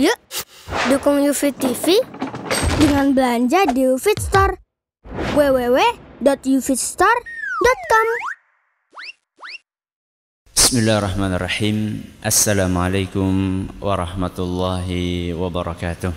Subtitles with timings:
[0.00, 0.16] Yuk,
[0.88, 2.00] dukung UFIT TV
[2.80, 4.56] dengan belanja di UFIT Store.
[5.36, 8.08] www.ufitstore.com
[10.56, 12.00] Bismillahirrahmanirrahim.
[12.24, 16.16] Assalamualaikum warahmatullahi wabarakatuh.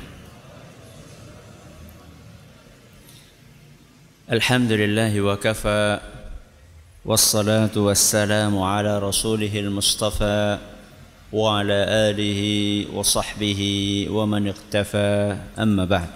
[4.31, 5.99] Alhamdulillahi wa kafa
[7.03, 10.71] wassalatu wassalamu ala rasulihil mustafa
[11.33, 16.09] wa sahbihi wa man iqtafa amma ba'd.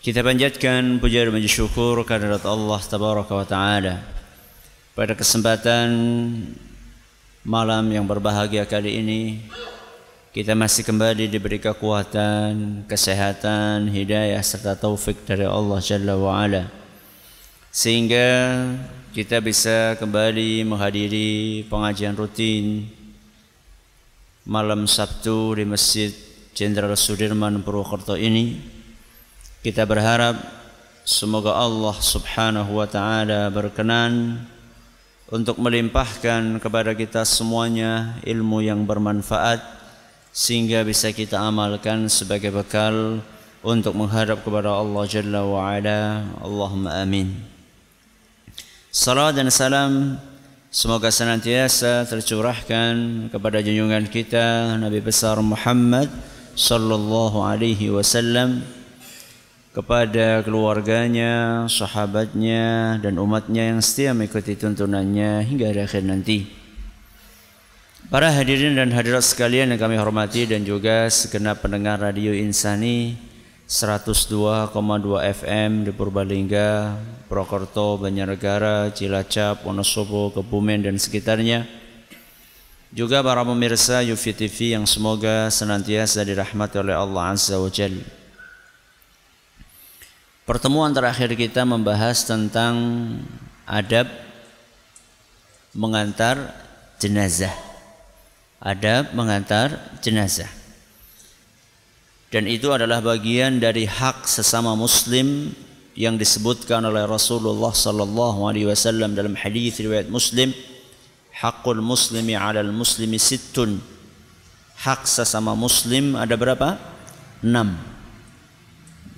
[0.00, 4.00] Kita panjatkan puja dan syukur kehadirat Allah tabaraka wa taala
[4.96, 5.92] pada kesempatan
[7.44, 9.44] malam yang berbahagia kali ini
[10.30, 16.70] kita masih kembali diberi kekuatan, kesehatan, hidayah serta taufik dari Allah Jalla wa ala.
[17.74, 18.56] Sehingga
[19.10, 22.86] kita bisa kembali menghadiri pengajian rutin
[24.48, 26.08] malam Sabtu di Masjid
[26.56, 28.56] Jenderal Sudirman Purwokerto ini.
[29.60, 30.40] Kita berharap
[31.04, 34.40] semoga Allah Subhanahu wa taala berkenan
[35.28, 39.60] untuk melimpahkan kepada kita semuanya ilmu yang bermanfaat
[40.32, 43.20] sehingga bisa kita amalkan sebagai bekal
[43.60, 46.24] untuk menghadap kepada Allah Jalla wa Ala.
[46.40, 47.36] Allahumma amin.
[48.88, 50.16] Salam dan salam
[50.70, 56.06] semoga senantiasa tercurahkan kepada junjungan kita Nabi besar Muhammad
[56.54, 58.62] sallallahu alaihi wasallam
[59.74, 66.46] kepada keluarganya, sahabatnya dan umatnya yang setia mengikuti tuntunannya hingga akhir nanti.
[68.10, 73.29] Para hadirin dan hadirat sekalian yang kami hormati dan juga segenap pendengar Radio Insani
[73.70, 74.74] 102,2
[75.30, 76.98] FM di Purbalingga,
[77.30, 81.70] Prokerto, Banjarnegara, Cilacap, Wonosobo, Kebumen dan sekitarnya.
[82.90, 87.94] Juga para pemirsa Yufi TV yang semoga senantiasa dirahmati oleh Allah Azza wa Jal.
[90.42, 92.74] Pertemuan terakhir kita membahas tentang
[93.70, 94.10] adab
[95.70, 96.50] mengantar
[96.98, 97.70] jenazah
[98.60, 99.72] adab mengantar
[100.04, 100.59] jenazah.
[102.30, 105.50] Dan itu adalah bagian dari hak sesama muslim
[105.98, 110.54] yang disebutkan oleh Rasulullah sallallahu alaihi wasallam dalam hadis riwayat Muslim,
[111.34, 113.82] hakul muslimi 'alal muslimi sittun.
[114.80, 116.78] Hak sesama muslim ada berapa?
[117.42, 117.76] Enam.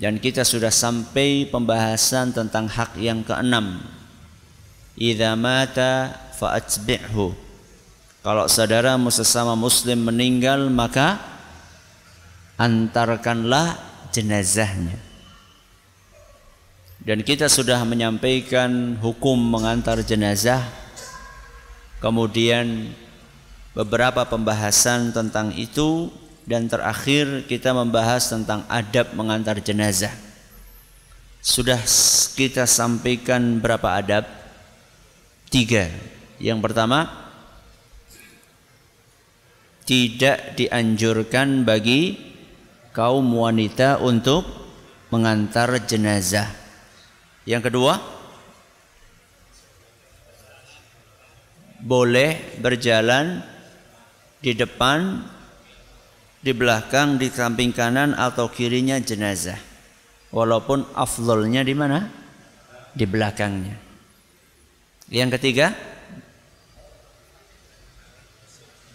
[0.01, 3.79] Dan kita sudah sampai pembahasan tentang hak yang keenam.
[4.99, 7.53] Idza mata fa atbi'hu
[8.23, 11.19] kalau saudaramu sesama muslim meninggal maka
[12.57, 13.79] antarkanlah
[14.13, 14.99] jenazahnya.
[17.03, 20.63] Dan kita sudah menyampaikan hukum mengantar jenazah.
[21.99, 22.95] Kemudian
[23.75, 26.15] beberapa pembahasan tentang itu
[26.47, 30.15] dan terakhir kita membahas tentang adab mengantar jenazah.
[31.43, 31.83] Sudah
[32.39, 34.25] kita sampaikan berapa adab?
[35.51, 35.91] Tiga.
[36.39, 37.11] Yang pertama,
[39.83, 42.32] tidak dianjurkan bagi
[42.93, 44.45] kaum wanita untuk
[45.09, 46.49] mengantar jenazah.
[47.45, 47.99] Yang kedua,
[51.83, 53.43] boleh berjalan
[54.39, 55.27] di depan,
[56.39, 59.59] di belakang, di samping kanan atau kirinya jenazah.
[60.33, 62.09] Walaupun afdolnya di mana?
[62.95, 63.77] Di belakangnya.
[65.13, 65.77] Yang ketiga,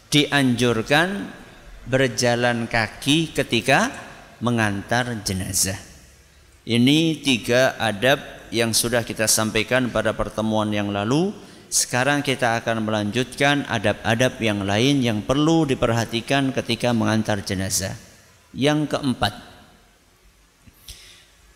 [0.10, 1.30] dianjurkan
[1.88, 3.90] berjalan kaki ketika
[4.44, 5.80] mengantar jenazah.
[6.68, 8.20] Ini tiga adab
[8.52, 11.32] yang sudah kita sampaikan pada pertemuan yang lalu.
[11.68, 17.96] Sekarang kita akan melanjutkan adab-adab yang lain yang perlu diperhatikan ketika mengantar jenazah.
[18.56, 19.36] Yang keempat,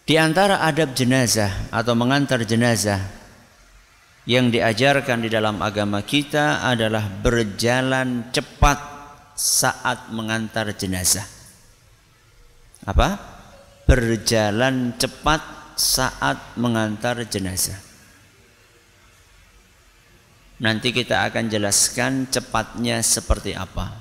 [0.03, 2.99] di antara adab jenazah atau mengantar jenazah
[4.27, 8.91] yang diajarkan di dalam agama kita adalah berjalan cepat
[9.41, 11.26] saat mengantar jenazah.
[12.85, 13.17] Apa?
[13.90, 15.41] Berjalan cepat
[15.73, 17.82] saat mengantar jenazah.
[20.61, 23.97] Nanti kita akan jelaskan cepatnya seperti apa.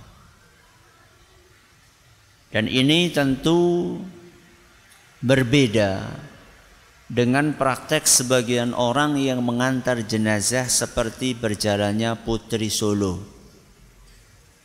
[2.53, 3.97] Dan ini tentu
[5.25, 6.05] berbeda
[7.09, 13.40] dengan praktek sebagian orang yang mengantar jenazah seperti berjalannya putri Solo.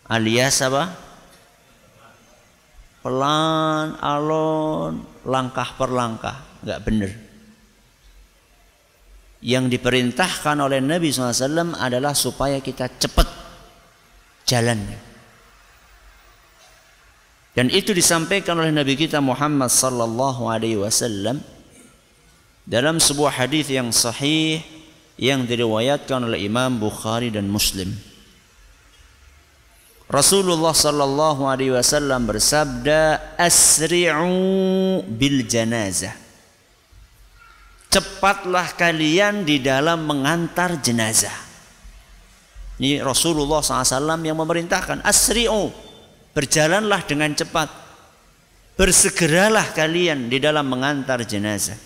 [0.06, 0.94] Alias apa?
[3.02, 7.12] Pelan, alon, langkah per langkah, nggak benar.
[9.46, 13.30] Yang diperintahkan oleh Nabi SAW adalah supaya kita cepat
[14.46, 14.98] jalannya.
[17.56, 21.40] Dan itu disampaikan oleh Nabi kita Muhammad sallallahu alaihi wasallam
[22.66, 24.60] dalam sebuah hadis yang sahih
[25.16, 27.96] yang diriwayatkan oleh Imam Bukhari dan Muslim.
[30.06, 36.13] Rasulullah sallallahu alaihi wasallam bersabda, "Asri'u bil janazah."
[37.90, 41.34] Cepatlah kalian di dalam mengantar jenazah.
[42.75, 45.72] Ini Rasulullah SAW yang memerintahkan, "Asri'u."
[46.36, 47.72] Berjalanlah dengan cepat.
[48.75, 51.80] Bersegeralah kalian di dalam mengantar jenazah.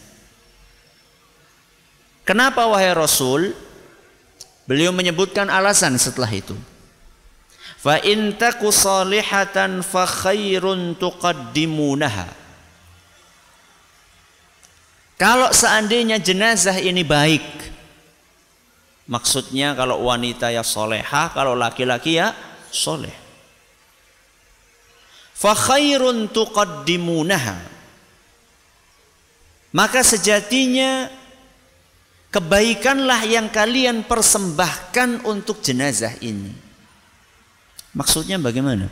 [2.25, 3.54] Kenapa wahai Rasul?
[4.66, 6.57] Beliau menyebutkan alasan setelah itu.
[7.79, 12.27] Fa in taku salihatan fa khairun tuqaddimunaha.
[15.15, 17.43] Kalau seandainya jenazah ini baik,
[19.07, 22.35] maksudnya kalau wanita ya soleha, kalau laki-laki ya
[22.71, 23.15] soleh.
[25.35, 27.79] Fa khairun tuqaddimunaha.
[29.71, 31.19] Maka sejatinya
[32.29, 36.69] Kebaikanlah yang kalian persembahkan untuk jenazah ini.
[37.94, 38.89] Maksudnya bagaimana?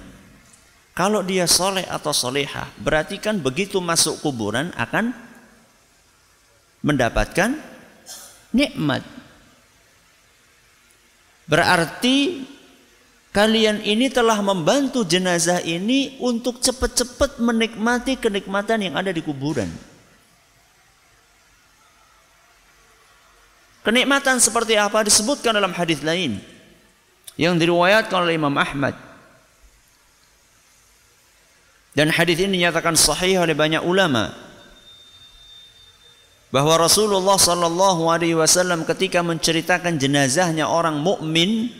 [0.97, 5.13] Kalau dia soleh atau soleha, berarti kan begitu masuk kuburan akan
[6.81, 7.53] mendapatkan
[8.49, 9.05] nikmat.
[11.45, 12.43] Berarti
[13.29, 19.69] kalian ini telah membantu jenazah ini untuk cepat-cepat menikmati kenikmatan yang ada di kuburan.
[23.85, 26.56] Kenikmatan seperti apa disebutkan dalam hadis lain
[27.37, 28.97] yang diriwayatkan oleh Imam Ahmad.
[31.93, 34.29] Dan hadis ini dinyatakan sahih oleh banyak ulama
[36.53, 41.73] bahwa Rasulullah sallallahu alaihi wasallam ketika menceritakan jenazahnya orang mukmin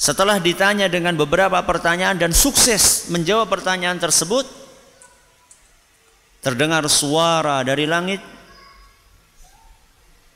[0.00, 4.44] setelah ditanya dengan beberapa pertanyaan dan sukses menjawab pertanyaan tersebut
[6.40, 8.20] terdengar suara dari langit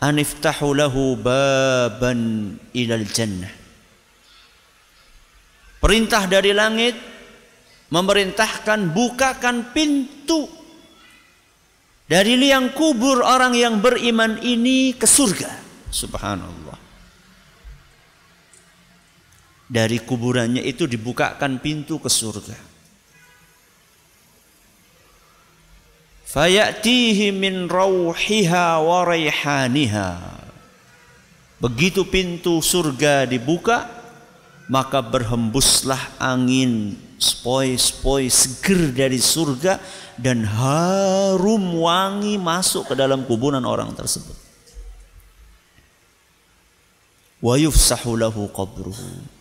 [0.05, 3.53] aniftahu lahu baban ilal jannah.
[5.81, 6.97] Perintah dari langit
[7.89, 10.49] memerintahkan bukakan pintu
[12.05, 15.49] dari liang kubur orang yang beriman ini ke surga.
[15.89, 16.77] Subhanallah.
[19.65, 22.74] Dari kuburannya itu dibukakan pintu ke surga
[26.35, 30.19] fayatihi min rauhiha wa raihaniha.
[31.63, 33.87] Begitu pintu surga dibuka
[34.67, 39.79] maka berhembuslah angin spoi-spoi seger dari surga
[40.19, 44.35] dan harum wangi masuk ke dalam kuburan orang tersebut.
[47.45, 49.33] Wa yufsahu lahu qabruhu.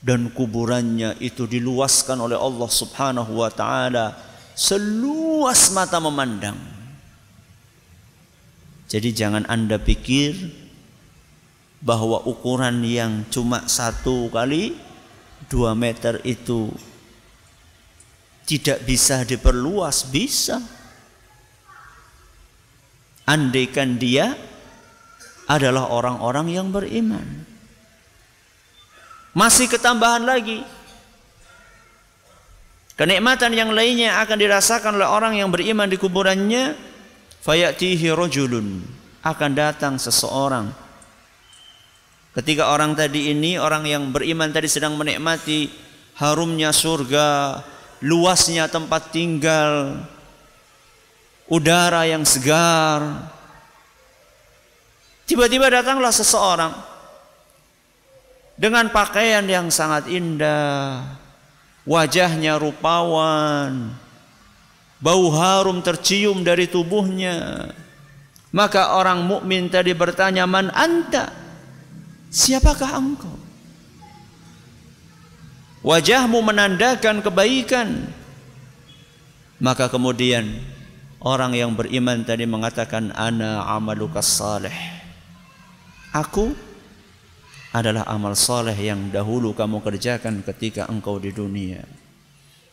[0.00, 6.58] Dan kuburannya itu diluaskan oleh Allah Subhanahu wa taala seluas mata memandang.
[8.90, 10.34] Jadi jangan Anda pikir
[11.80, 14.74] bahwa ukuran yang cuma satu kali
[15.48, 16.68] dua meter itu
[18.44, 20.58] tidak bisa diperluas, bisa.
[23.30, 24.34] Andaikan dia
[25.46, 27.46] adalah orang-orang yang beriman.
[29.30, 30.66] Masih ketambahan lagi,
[33.00, 36.76] Kenikmatan yang lainnya akan dirasakan oleh orang yang beriman di kuburannya.
[37.40, 38.84] Fayatihi rojulun.
[39.24, 40.68] Akan datang seseorang.
[42.36, 45.72] Ketika orang tadi ini, orang yang beriman tadi sedang menikmati
[46.20, 47.64] harumnya surga,
[48.04, 50.04] luasnya tempat tinggal,
[51.48, 53.32] udara yang segar.
[55.24, 56.76] Tiba-tiba datanglah seseorang
[58.60, 61.19] dengan pakaian yang sangat indah,
[61.90, 63.90] wajahnya rupawan,
[65.02, 67.66] bau harum tercium dari tubuhnya.
[68.54, 71.34] Maka orang mukmin tadi bertanya, "Man anta?"
[72.30, 73.34] Siapakah engkau?
[75.82, 78.06] Wajahmu menandakan kebaikan.
[79.58, 80.46] Maka kemudian
[81.18, 84.74] orang yang beriman tadi mengatakan, "Ana amalukas salih."
[86.14, 86.54] Aku
[87.70, 91.86] adalah amal soleh yang dahulu kamu kerjakan ketika engkau di dunia.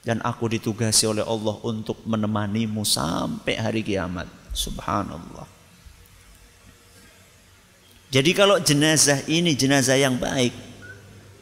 [0.02, 4.26] Dan aku ditugasi oleh Allah untuk menemanimu sampai hari kiamat.
[4.56, 5.46] Subhanallah.
[8.08, 10.56] Jadi kalau jenazah ini jenazah yang baik,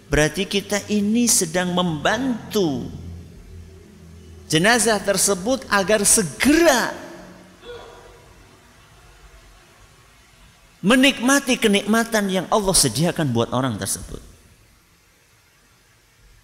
[0.09, 2.89] berarti kita ini sedang membantu
[4.50, 7.04] jenazah tersebut agar segera
[10.85, 14.21] menikmati kenikmatan yang Allah sediakan buat orang tersebut.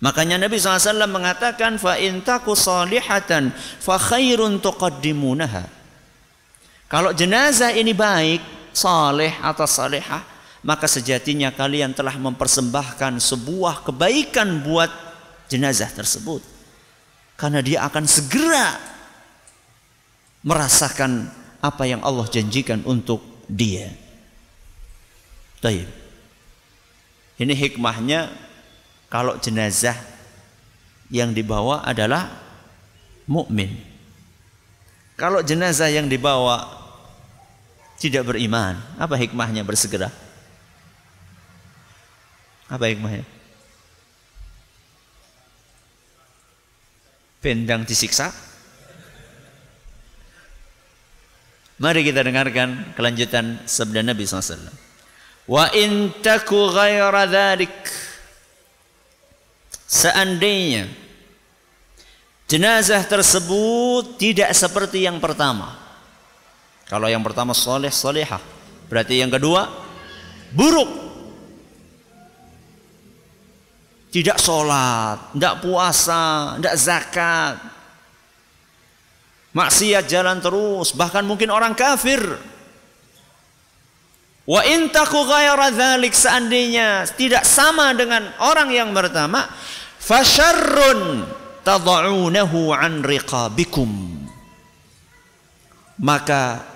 [0.01, 5.69] Makanya Nabi SAW mengatakan fa intaku salihatan fa khairun tuqaddimunaha.
[6.89, 8.41] Kalau jenazah ini baik,
[8.73, 10.25] saleh atau salehah,
[10.65, 14.89] maka sejatinya kalian telah mempersembahkan sebuah kebaikan buat
[15.53, 16.41] jenazah tersebut.
[17.37, 18.81] Karena dia akan segera
[20.41, 21.29] merasakan
[21.61, 24.00] apa yang Allah janjikan untuk dia.
[25.61, 25.85] Taib.
[27.37, 28.33] Ini hikmahnya
[29.09, 29.93] kalau jenazah
[31.13, 32.29] yang dibawa adalah
[33.29, 33.77] mukmin.
[35.17, 36.65] Kalau jenazah yang dibawa
[38.01, 40.09] tidak beriman, apa hikmahnya bersegera?
[42.65, 43.27] Apa hikmahnya?
[47.41, 48.33] Pendang disiksa?
[51.81, 54.90] Mari kita dengarkan kelanjutan sabda Nabi SAW.
[55.49, 57.73] Wa in taku ghaira dhalik
[59.91, 60.87] Seandainya
[62.47, 65.75] jenazah tersebut tidak seperti yang pertama.
[66.87, 68.39] Kalau yang pertama soleh solehah,
[68.87, 69.67] berarti yang kedua
[70.55, 71.11] buruk.
[74.11, 77.55] Tidak sholat, tidak puasa, tidak zakat.
[79.51, 82.19] Maksiat jalan terus, bahkan mungkin orang kafir.
[84.51, 89.47] Wa in taku ghaira dzalik seandainya tidak sama dengan orang yang pertama,
[89.95, 91.23] fasharrun
[91.63, 93.87] tad'unahu an riqabikum.
[96.03, 96.67] Maka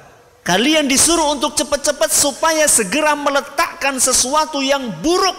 [0.48, 5.36] kalian disuruh untuk cepat-cepat supaya segera meletakkan sesuatu yang buruk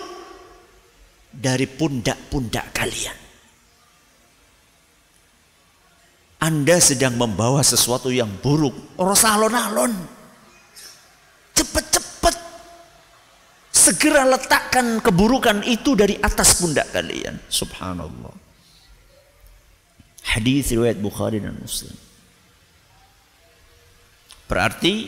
[1.33, 3.17] dari pundak-pundak kalian.
[6.37, 10.17] Anda sedang membawa sesuatu yang buruk rasa alon-alon
[11.57, 11.96] cepat-cepat
[13.87, 17.39] Segera letakkan keburukan itu dari atas pundak kalian.
[17.47, 18.35] Subhanallah.
[20.27, 21.95] Hadis riwayat Bukhari dan Muslim.
[24.51, 25.07] Berarti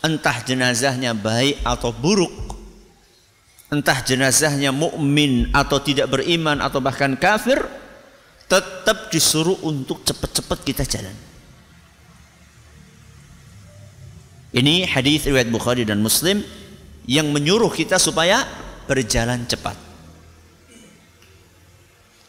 [0.00, 2.32] entah jenazahnya baik atau buruk,
[3.68, 7.60] entah jenazahnya mukmin atau tidak beriman atau bahkan kafir,
[8.48, 11.16] tetap disuruh untuk cepat-cepat kita jalan.
[14.56, 16.63] Ini hadis riwayat Bukhari dan Muslim
[17.04, 18.44] yang menyuruh kita supaya
[18.88, 19.76] berjalan cepat.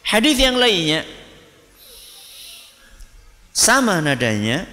[0.06, 1.02] Hadis yang lainnya
[3.50, 4.68] sama nadanya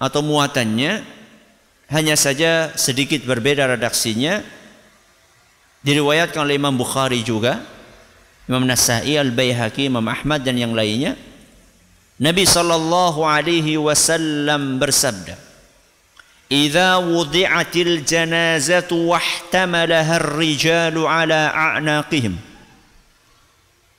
[0.00, 1.04] atau muatannya
[1.92, 4.42] hanya saja sedikit berbeda redaksinya
[5.84, 7.62] diriwayatkan oleh Imam Bukhari juga
[8.50, 11.14] Imam Nasai, Al-Baihaqi, Imam Ahmad dan yang lainnya
[12.18, 15.51] Nabi sallallahu alaihi wasallam bersabda
[16.51, 22.35] إذا وضعت الجنازة واحتملها الرجال على أعناقهم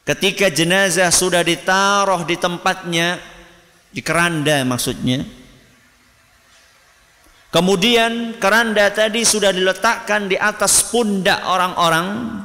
[0.09, 3.21] Ketika jenazah sudah ditaruh di tempatnya,
[3.93, 5.21] di keranda maksudnya.
[7.53, 12.41] Kemudian keranda tadi sudah diletakkan di atas pundak orang-orang.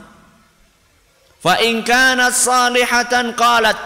[1.39, 3.79] Fa in kanat salihatan qalat.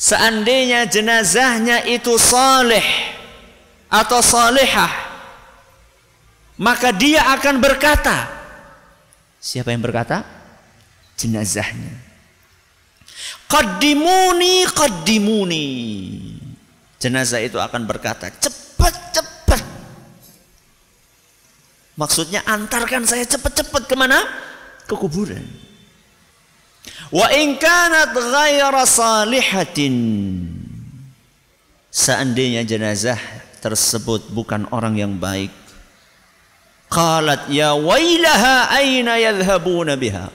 [0.00, 2.84] Seandainya jenazahnya itu salih
[3.92, 5.03] atau salihah
[6.55, 8.35] maka dia akan berkata
[9.45, 10.25] siapa yang berkata?
[11.13, 11.93] Jenazahnya.
[13.45, 15.67] Qaddimuni qaddimuni.
[16.97, 19.61] Jenazah itu akan berkata cepat cepat.
[21.95, 24.19] Maksudnya antarkan saya cepat-cepat ke mana
[24.89, 25.45] ke kuburan.
[27.13, 29.95] Wa in kanat ghaira salihatin.
[31.93, 33.21] Seandainya jenazah
[33.63, 35.53] tersebut bukan orang yang baik
[36.95, 40.31] Qalat ya wailaha aina yadhhabuna biha.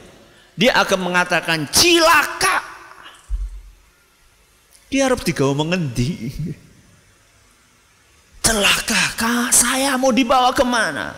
[0.60, 2.60] Dia akan mengatakan cilaka.
[4.92, 6.28] Dia harus digawa mengendi.
[8.44, 11.16] Celaka saya mau dibawa ke mana?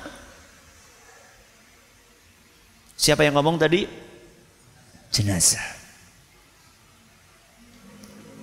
[2.95, 3.89] Siapa yang ngomong tadi?
[5.11, 5.83] Jenazah.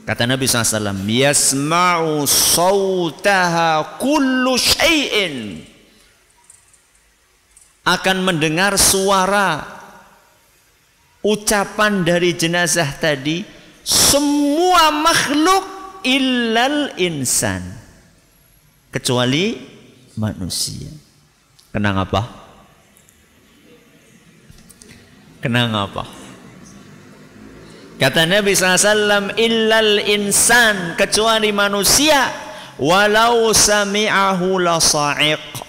[0.03, 5.68] Kata Nabi SAW, Yasma'u sawtaha kullu syai'in
[7.89, 9.65] akan mendengar suara
[11.25, 13.41] ucapan dari jenazah tadi
[13.81, 15.65] semua makhluk
[16.05, 17.65] illal insan
[18.93, 19.57] kecuali
[20.15, 20.93] manusia.
[21.73, 22.21] Kenang apa?
[25.39, 26.03] Kenang apa?
[27.99, 32.31] Kata Nabi SAW, illal insan, kecuali manusia,
[32.79, 35.68] walau sami'ahu la sa'iq.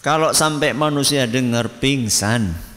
[0.00, 2.72] Kalau sampai manusia dengar pingsan,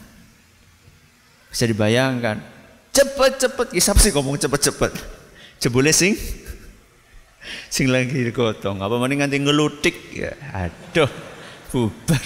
[1.54, 2.42] Bisa dibayangkan.
[2.90, 4.90] Cepet-cepet, kisah sih ngomong cepet-cepet.
[5.62, 6.18] Jebule sing
[7.70, 8.82] sing lagi digotong.
[8.82, 10.34] Apa mending nganti ngelutik ya.
[10.50, 11.10] Aduh,
[11.70, 12.26] bubar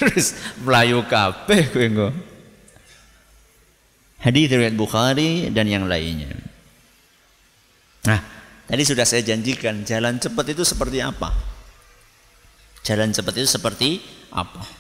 [0.63, 2.09] melayu kowe engko.
[4.23, 6.33] Hadis riwayat Bukhari dan yang lainnya.
[8.07, 8.19] Nah,
[8.65, 11.35] tadi sudah saya janjikan jalan cepat itu seperti apa?
[12.81, 13.89] Jalan cepat itu seperti
[14.31, 14.76] apa?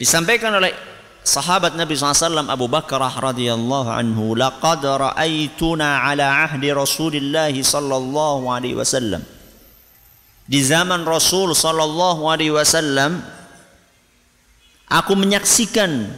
[0.00, 0.72] Disampaikan oleh
[1.20, 9.20] sahabat Nabi SAW Abu Bakar radhiyallahu anhu, "Laqad ra'aituna ala ahdi Rasulillah sallallahu alaihi wasallam."
[10.48, 13.20] Di zaman Rasul sallallahu alaihi wasallam
[14.88, 16.08] aku menyaksikan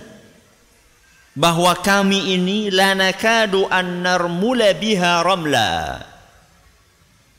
[1.34, 6.06] bahwa kami ini lanakadu an narmula biha ramla.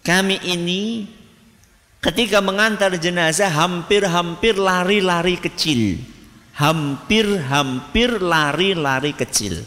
[0.03, 1.07] Kami ini
[2.03, 6.12] ketika mengantar jenazah hampir-hampir lari-lari kecil.
[6.53, 9.65] Hampir-hampir lari-lari kecil.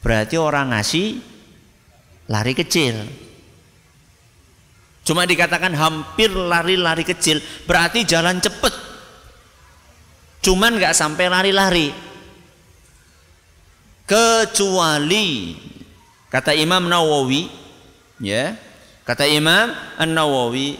[0.00, 1.20] Berarti orang ngasih
[2.32, 2.96] lari kecil.
[5.04, 8.72] Cuma dikatakan hampir lari-lari kecil, berarti jalan cepet.
[10.40, 11.92] Cuman nggak sampai lari-lari
[14.10, 15.54] kecuali
[16.26, 17.46] kata Imam Nawawi
[18.18, 18.58] ya
[19.06, 20.74] kata Imam An Nawawi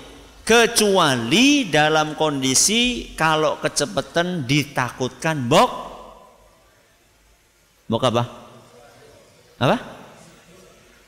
[0.45, 5.71] kecuali dalam kondisi kalau kecepatan ditakutkan bok
[7.91, 8.23] bok apa?
[9.61, 9.77] Apa?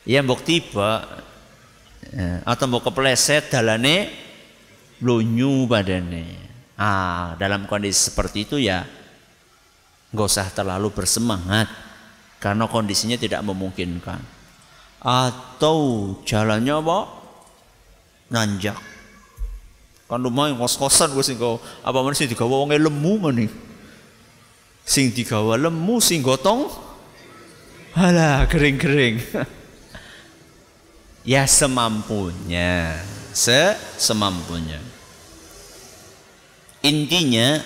[0.03, 1.03] Ya bok tiba.
[2.43, 4.11] Atau bok kepleset dalane
[4.99, 6.51] lunyu badannya.
[6.77, 8.83] Ah dalam kondisi seperti itu ya
[10.13, 11.71] nggak usah terlalu bersemangat
[12.37, 14.19] karena kondisinya tidak memungkinkan.
[15.03, 16.99] Atau jalannya apa
[18.31, 18.92] nanjak
[20.13, 21.41] kan lumayan kos-kosan gue sing
[21.81, 22.61] apa mana sing digawa?
[22.61, 23.49] Wong lemu mana?
[24.85, 26.69] Sing digawa lemu sing gotong.
[27.97, 29.17] Halah kering-kering.
[31.23, 32.99] Ya semampunya.
[33.31, 34.83] Se semampunya.
[36.83, 37.63] Intinya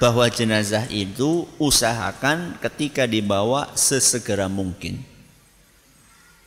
[0.00, 5.04] bahwa jenazah itu usahakan ketika dibawa sesegera mungkin.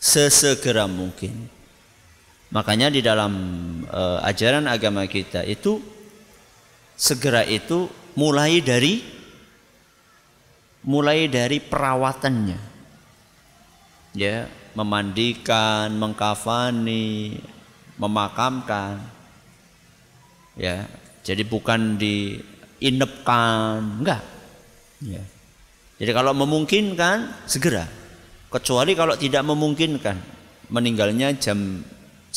[0.01, 1.45] Sesegera mungkin.
[2.47, 3.33] Makanya di dalam
[3.91, 5.83] uh, ajaran agama kita itu
[6.95, 9.03] segera itu mulai dari
[10.87, 12.59] mulai dari perawatannya.
[14.17, 17.37] Ya, memandikan, mengkafani,
[17.99, 19.03] memakamkan.
[20.57, 20.89] Ya,
[21.21, 22.39] jadi bukan di
[22.81, 24.23] inepkan, enggak.
[25.03, 25.21] Ya.
[25.97, 27.85] Jadi kalau memungkinkan segera.
[28.47, 30.17] Kecuali kalau tidak memungkinkan,
[30.71, 31.83] meninggalnya jam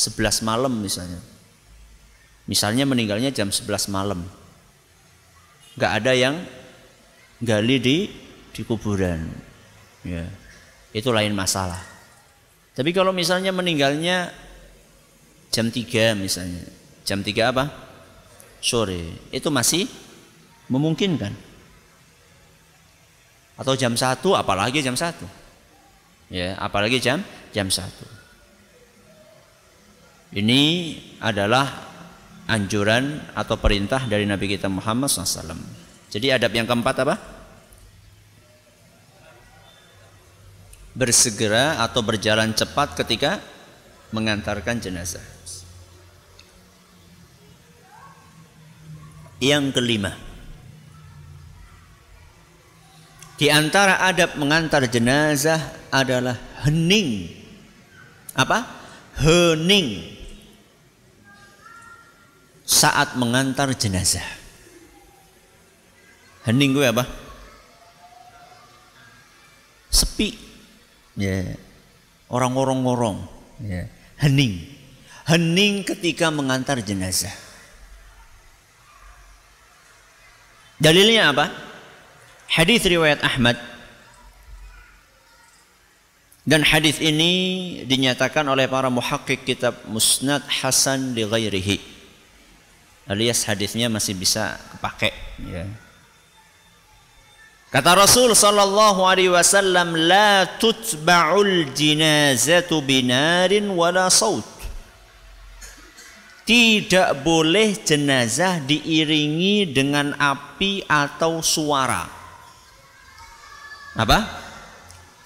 [0.00, 1.20] 11 malam misalnya.
[2.48, 4.24] Misalnya meninggalnya jam 11 malam.
[5.76, 6.40] Enggak ada yang
[7.44, 7.96] gali di
[8.56, 9.28] di kuburan.
[10.00, 10.24] Ya.
[10.96, 11.84] Itu lain masalah.
[12.72, 14.32] Tapi kalau misalnya meninggalnya
[15.52, 16.64] jam 3 misalnya.
[17.04, 17.68] Jam 3 apa?
[18.64, 19.28] Sore.
[19.28, 19.84] Itu masih
[20.72, 21.36] memungkinkan.
[23.60, 25.28] Atau jam satu, apalagi jam satu.
[26.32, 27.20] Ya, apalagi jam
[27.52, 28.19] jam satu.
[30.30, 30.62] Ini
[31.18, 31.66] adalah
[32.46, 35.58] anjuran atau perintah dari Nabi kita Muhammad SAW.
[36.10, 37.16] Jadi adab yang keempat apa?
[40.94, 43.42] Bersegera atau berjalan cepat ketika
[44.10, 45.22] mengantarkan jenazah.
[49.40, 50.12] Yang kelima,
[53.40, 57.24] Di antara adab mengantar jenazah adalah hening.
[58.36, 58.68] Apa?
[59.16, 60.19] Hening.
[62.70, 64.22] Saat mengantar jenazah.
[66.46, 67.02] Hening gue apa?
[69.90, 70.38] Sepi.
[71.18, 71.58] Ya.
[72.30, 73.18] Orang-orang ngorong.
[73.66, 73.90] Ya.
[74.22, 74.62] Hening.
[75.26, 77.34] Hening ketika mengantar jenazah.
[80.78, 81.50] Dalilnya apa?
[82.46, 83.58] Hadis riwayat Ahmad
[86.50, 87.32] dan hadis ini
[87.84, 91.99] dinyatakan oleh para muhakkik kitab Musnad Hasan di ghairihi.
[93.10, 95.10] Alias hadisnya masih bisa kepake
[95.50, 95.66] ya.
[97.74, 104.46] Kata Rasul sallallahu alaihi wasallam la tutba'ul jinazatu binarin wala saut.
[106.46, 112.20] Tidak boleh jenazah diiringi dengan api atau suara
[113.94, 114.18] apa?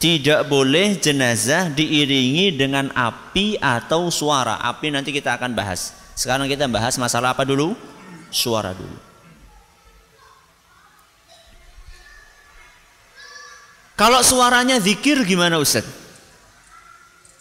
[0.01, 4.61] Tidak boleh jenazah diiringi dengan api atau suara.
[4.61, 5.97] Api nanti kita akan bahas.
[6.15, 7.75] Sekarang kita bahas masalah apa dulu?
[8.31, 8.99] Suara dulu.
[13.95, 15.87] Kalau suaranya zikir gimana Ustaz?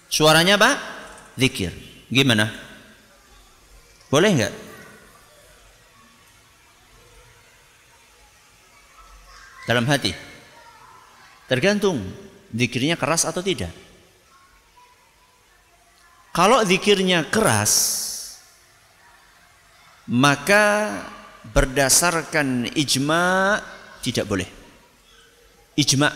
[0.09, 0.77] Suaranya apa?
[1.33, 1.73] Zikir.
[2.13, 2.53] Gimana?
[4.13, 4.53] Boleh nggak?
[9.65, 10.13] Dalam hati.
[11.49, 12.05] Tergantung
[12.53, 13.73] zikirnya keras atau tidak.
[16.33, 17.71] Kalau zikirnya keras,
[20.09, 20.99] maka
[21.53, 23.59] berdasarkan ijma
[24.03, 24.49] tidak boleh.
[25.79, 26.09] Ijma.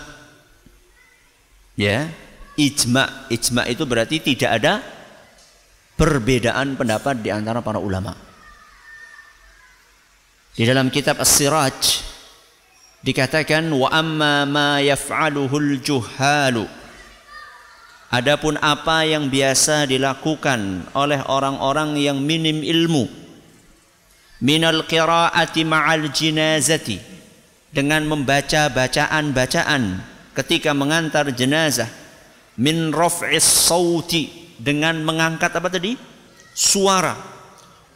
[1.77, 2.11] Ya,
[2.59, 3.31] ijma.
[3.31, 4.73] Ijma itu berarti tidak ada
[5.95, 8.13] perbedaan pendapat di antara para ulama.
[10.57, 12.01] Di dalam kitab As-Siraj
[13.05, 16.65] dikatakan wa amma ma yaf'aluhul juhalu
[18.07, 23.26] Adapun apa yang biasa dilakukan oleh orang-orang yang minim ilmu
[24.41, 26.97] minal qiraati ma'al jinazati.
[27.67, 29.83] Dengan membaca bacaan-bacaan
[30.33, 31.89] ketika mengantar jenazah.
[32.57, 34.49] Min raf'is sauti.
[34.57, 35.93] Dengan mengangkat apa tadi?
[36.57, 37.13] Suara.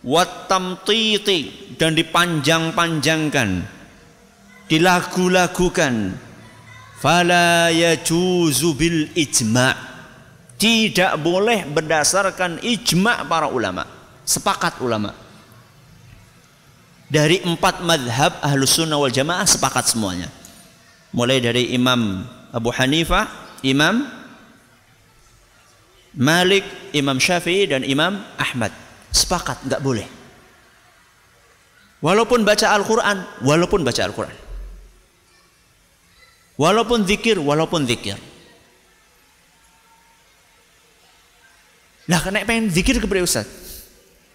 [0.06, 3.50] Watamtiti dan dipanjang-panjangkan.
[4.70, 5.96] Dilagu-lagukan.
[7.02, 9.74] Fala yajuzu bil ijma'
[10.62, 13.90] tidak boleh berdasarkan ijma' para ulama.
[14.22, 15.10] Sepakat ulama
[17.12, 20.32] dari empat madhab ahlus sunnah wal jamaah sepakat semuanya.
[21.12, 22.24] Mulai dari Imam
[22.56, 23.28] Abu Hanifah,
[23.68, 24.08] Imam
[26.16, 26.64] Malik,
[26.96, 28.72] Imam Syafi'i dan Imam Ahmad.
[29.12, 30.08] Sepakat, nggak boleh.
[32.00, 34.38] Walaupun baca Al-Quran, walaupun baca Al-Quran.
[36.56, 38.16] Walaupun zikir, walaupun zikir.
[42.08, 43.48] Lah, nek pengen zikir kepada Ustaz.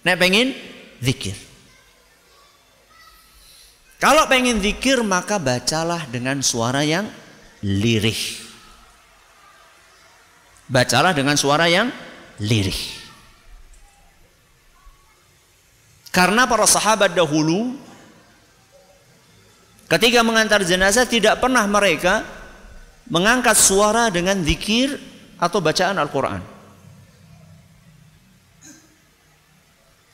[0.04, 0.52] Nek pengen
[1.00, 1.55] zikir.
[4.06, 7.10] Kalau pengen zikir maka bacalah dengan suara yang
[7.58, 8.38] lirih.
[10.70, 11.90] Bacalah dengan suara yang
[12.38, 13.02] lirih.
[16.14, 17.74] Karena para sahabat dahulu
[19.90, 22.22] ketika mengantar jenazah tidak pernah mereka
[23.10, 24.94] mengangkat suara dengan zikir
[25.34, 26.46] atau bacaan Al-Quran.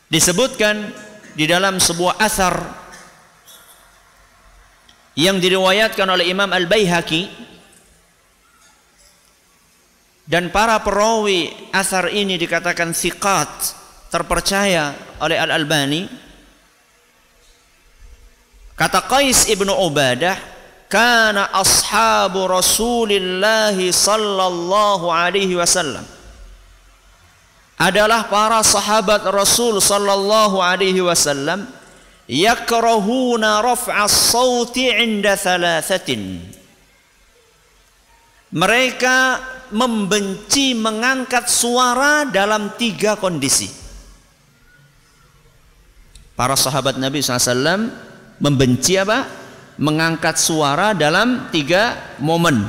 [0.08, 0.96] Disebutkan
[1.36, 2.81] di dalam sebuah asar
[5.18, 7.52] yang diriwayatkan oleh Imam Al-Baihaqi
[10.22, 13.76] dan para perawi asar ini dikatakan siqat
[14.08, 16.08] terpercaya oleh Al-Albani.
[18.72, 20.38] Kata Qais ibnu Ubadah
[20.88, 26.04] kana ashabu Rasulillah sallallahu alaihi wasallam.
[27.76, 31.66] Adalah para sahabat Rasul sallallahu alaihi wasallam
[32.30, 36.38] yakrahuna raf'a sauti 'inda thalathatin.
[38.52, 39.16] Mereka
[39.72, 43.72] membenci mengangkat suara dalam tiga kondisi.
[46.36, 47.88] Para sahabat Nabi SAW
[48.40, 49.40] membenci apa?
[49.80, 52.60] mengangkat suara dalam tiga momen.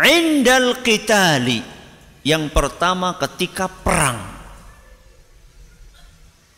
[0.00, 1.60] Indal qitali
[2.24, 4.18] yang pertama ketika perang.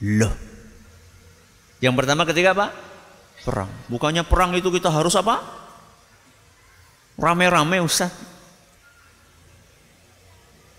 [0.07, 0.54] Loh
[1.85, 2.73] yang pertama ketika apa?
[3.45, 3.69] Perang.
[3.93, 5.45] Bukannya perang itu kita harus apa?
[7.21, 8.09] Rame-rame Ustaz.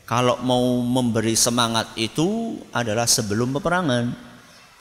[0.10, 4.18] Kalau mau memberi semangat itu adalah sebelum peperangan.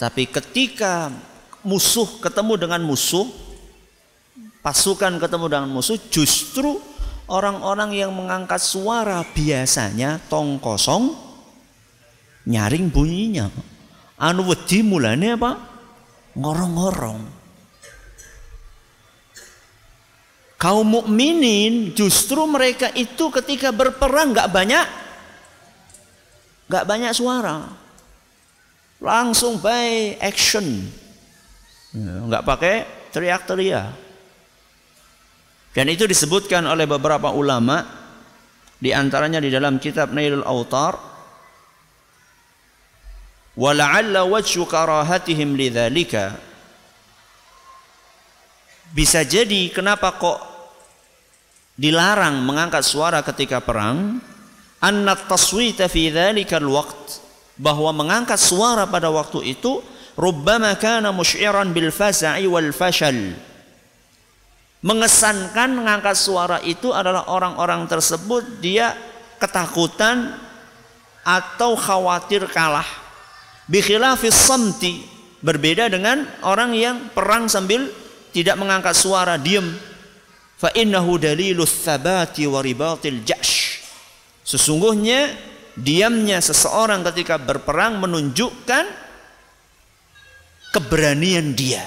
[0.01, 1.13] Tapi ketika
[1.61, 3.29] musuh ketemu dengan musuh,
[4.65, 6.81] pasukan ketemu dengan musuh, justru
[7.29, 11.13] orang-orang yang mengangkat suara biasanya tong kosong
[12.49, 13.49] nyaring bunyinya.
[14.21, 15.74] Anu wedi mulane apa?
[16.35, 17.21] Ngorong-ngorong.
[20.59, 24.87] Kaum mukminin justru mereka itu ketika berperang nggak banyak
[26.71, 27.69] nggak banyak suara.
[29.03, 30.89] Langsung by action.
[31.95, 32.75] nggak pakai
[33.15, 33.95] teriak-teriak.
[35.75, 37.83] Dan itu disebutkan oleh beberapa ulama
[38.79, 41.14] di antaranya di dalam kitab Nailul Autar
[43.55, 46.35] wala'alla wajhu karahatihim lidzalika
[48.95, 50.39] bisa jadi kenapa kok
[51.75, 54.23] dilarang mengangkat suara ketika perang?
[54.79, 57.19] Anna taswita fi dzalikal waqt
[57.59, 59.83] bahwa mengangkat suara pada waktu itu
[60.15, 63.35] rubbama kana musy'iran bil fasa'i wal fashal.
[64.85, 68.95] Mengesankan mengangkat suara itu adalah orang-orang tersebut dia
[69.43, 70.39] ketakutan
[71.27, 72.87] atau khawatir kalah
[73.65, 75.01] Bikhilafis samti
[75.41, 77.89] berbeda dengan orang yang perang sambil
[78.33, 79.73] tidak mengangkat suara, diam.
[80.55, 83.85] fa innahu dalilus thabati wa ribatil jash.
[84.45, 85.33] Sesungguhnya
[85.77, 88.85] diamnya seseorang ketika berperang menunjukkan
[90.73, 91.83] keberanian dia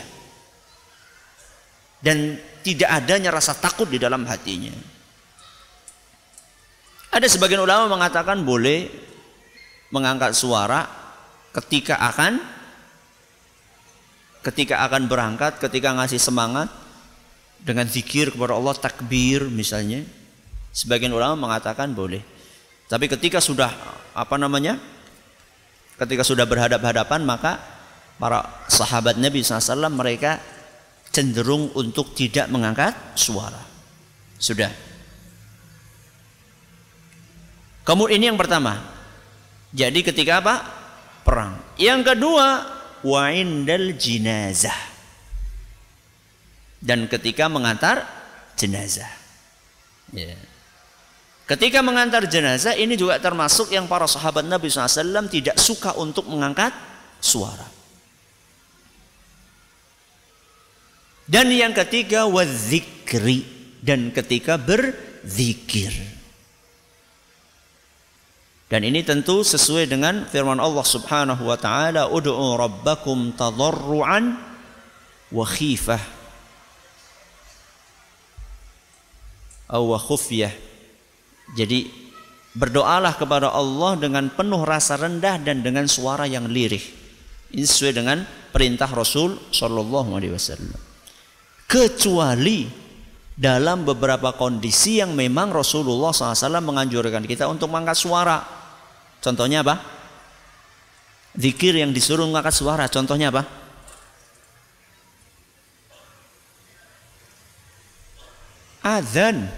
[2.03, 4.73] dan tidak adanya rasa takut di dalam hatinya.
[7.11, 8.91] Ada sebagian ulama mengatakan boleh
[9.89, 11.06] mengangkat suara
[11.57, 12.37] ketika akan
[14.45, 16.69] ketika akan berangkat, ketika ngasih semangat
[17.59, 20.05] dengan zikir kepada Allah takbir misalnya.
[20.71, 22.21] Sebagian ulama mengatakan boleh.
[22.85, 23.73] Tapi ketika sudah
[24.13, 24.77] apa namanya?
[25.97, 27.57] Ketika sudah berhadap-hadapan maka
[28.21, 30.37] para sahabat Nabi SAW mereka
[31.09, 33.57] cenderung untuk tidak mengangkat suara.
[34.37, 34.69] Sudah.
[37.81, 38.77] Kamu ini yang pertama.
[39.73, 40.76] Jadi ketika apa?
[41.27, 41.59] Perang.
[41.75, 42.47] Yang kedua,
[43.03, 44.95] wa indal jinazah.
[46.79, 48.07] Dan ketika mengantar
[48.55, 49.11] jenazah.
[50.15, 50.39] Ya.
[51.47, 56.71] Ketika mengantar jenazah ini juga termasuk yang para sahabat Nabi SAW tidak suka untuk mengangkat
[57.19, 57.67] suara.
[61.27, 63.43] Dan yang ketiga wadzikri
[63.83, 65.91] dan ketika berzikir.
[68.67, 74.35] Dan ini tentu sesuai dengan firman Allah Subhanahu wa taala, "Ud'u rabbakum tadarruan
[75.31, 76.03] wa khifah."
[79.67, 80.67] Aw khufyah
[81.55, 81.87] jadi
[82.57, 86.83] berdoalah kepada Allah dengan penuh rasa rendah dan dengan suara yang lirih.
[87.53, 90.79] Ini sesuai dengan perintah Rasul Shallallahu Alaihi Wasallam.
[91.67, 92.67] Kecuali
[93.37, 98.56] dalam beberapa kondisi yang memang Rasulullah SAW menganjurkan kita untuk mengangkat suara.
[99.27, 99.83] Contohnya apa?
[101.35, 102.87] Zikir yang disuruh mengangkat suara.
[102.87, 103.43] Contohnya apa?
[108.87, 109.51] Azan.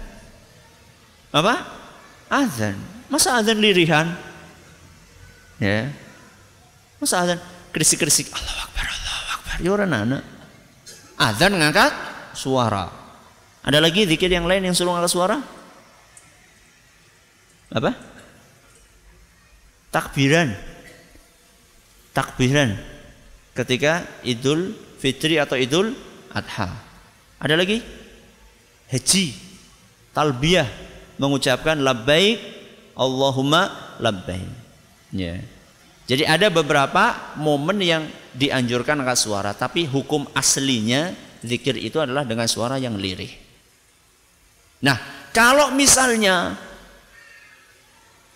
[1.30, 1.78] Apa?
[2.30, 2.74] azan.
[3.06, 4.10] Masa azan lirihan?
[5.62, 5.90] Ya.
[6.98, 7.38] Masa azan
[7.74, 9.56] kerisik-kerisik Allah Akbar, Allah Akbar.
[9.62, 10.22] Ya orang anak.
[11.14, 11.94] Azan ngangkat
[12.34, 12.90] suara.
[13.62, 15.36] Ada lagi zikir yang lain yang suruh ngangkat suara?
[17.70, 18.09] Apa?
[19.90, 20.54] Takbiran.
[22.14, 22.78] Takbiran.
[23.54, 25.92] Ketika Idul Fitri atau Idul
[26.30, 26.70] Adha.
[27.42, 27.82] Ada lagi?
[28.90, 29.26] Haji.
[30.10, 30.66] Talbiyah
[31.18, 32.38] mengucapkan labbaik
[32.98, 34.50] Allahumma labbaik.
[35.14, 35.38] Ya.
[36.10, 38.02] Jadi ada beberapa momen yang
[38.34, 43.30] dianjurkan angkat suara, tapi hukum aslinya zikir itu adalah dengan suara yang lirih.
[44.82, 44.98] Nah,
[45.30, 46.58] kalau misalnya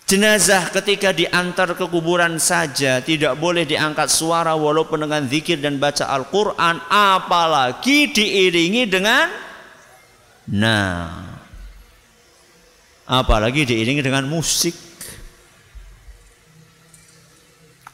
[0.05, 6.05] jenazah ketika diantar ke kuburan saja tidak boleh diangkat suara walaupun dengan zikir dan baca
[6.05, 9.27] Al-Qur'an apalagi diiringi dengan
[10.53, 11.35] nah.
[13.05, 14.73] Apalagi diiringi dengan musik.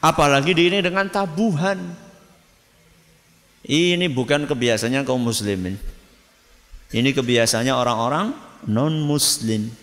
[0.00, 1.76] Apalagi diiringi dengan tabuhan.
[3.62, 5.76] Ini bukan kebiasaannya kaum muslimin.
[6.96, 8.32] Ini kebiasaannya orang-orang
[8.72, 9.81] non muslim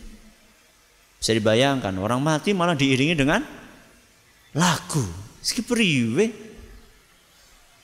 [1.20, 3.44] bisa dibayangkan orang mati malah diiringi dengan
[4.56, 5.04] lagu
[5.40, 6.26] Skiperiwe.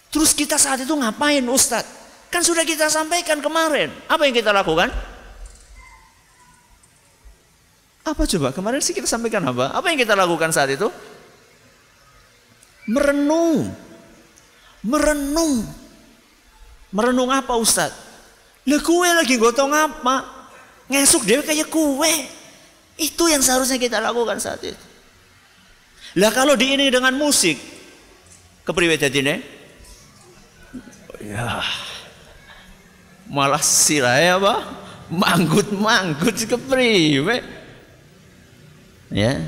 [0.10, 4.90] terus kita saat itu ngapain Ustadz kan sudah kita sampaikan kemarin apa yang kita lakukan
[8.06, 8.54] apa coba?
[8.54, 9.74] Kemarin sih kita sampaikan apa?
[9.74, 10.94] Apa yang kita lakukan saat itu?
[12.86, 13.74] Merenung.
[14.86, 15.66] Merenung.
[16.94, 17.90] Merenung apa Ustaz?
[18.70, 20.22] Lah kue lagi gotong apa?
[20.86, 22.14] Ngesuk dia kayak kue.
[22.96, 24.86] Itu yang seharusnya kita lakukan saat itu.
[26.16, 27.60] Lah kalau diiringi dengan musik,
[28.64, 29.36] kepriwe ini?
[31.20, 31.60] Ya.
[33.28, 34.64] Malah sirai apa?
[35.12, 37.44] Manggut-manggut kepriwe.
[39.12, 39.44] Ya.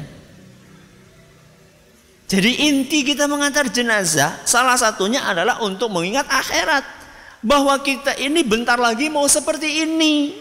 [2.27, 6.83] Jadi inti kita mengantar jenazah salah satunya adalah untuk mengingat akhirat
[7.39, 10.35] bahwa kita ini bentar lagi mau seperti ini.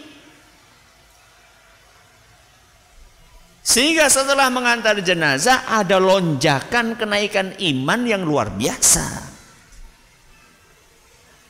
[3.67, 9.27] Sehingga setelah mengantar jenazah ada lonjakan kenaikan iman yang luar biasa.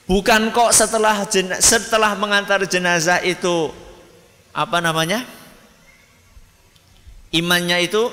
[0.09, 1.29] Bukan kok setelah
[1.61, 3.69] setelah mengantar jenazah itu
[4.49, 5.21] apa namanya?
[7.29, 8.09] imannya itu